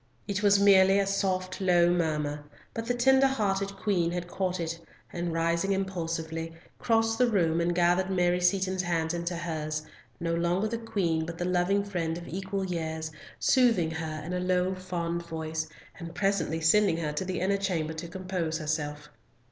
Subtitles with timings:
[0.27, 4.79] It was merely a soft low murmur, but the tender hearted Queen had caught it,
[5.13, 9.83] and rising impulsively, crossed the room and gathered Mary Seaton's hands into hers,
[10.19, 14.39] no longer the queen but the loving friend of equal years, soothing her in a
[14.39, 15.67] low fond voice,
[15.99, 19.07] and presently sending her to the inner chamber to compose herself.